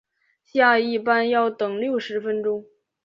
[0.43, 2.65] 下一班要等六十分钟